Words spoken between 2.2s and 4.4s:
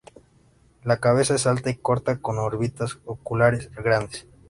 órbitas oculares grandes.